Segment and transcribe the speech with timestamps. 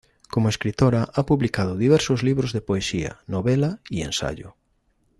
[0.31, 4.55] Como escritora ha publicado diversos libros de poesía, novela y ensayo.